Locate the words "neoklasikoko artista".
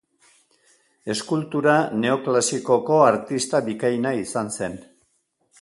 2.05-3.65